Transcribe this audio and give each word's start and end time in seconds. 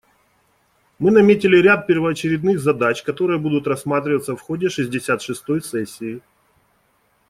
Мы 0.97 1.11
наметили 1.11 1.57
ряд 1.57 1.85
первоочередных 1.85 2.59
задач, 2.59 3.03
которые 3.03 3.37
будут 3.39 3.67
рассматриваться 3.67 4.35
в 4.35 4.41
ходе 4.41 4.67
шестьдесят 4.67 5.21
шестой 5.21 5.61
сессии. 5.61 6.23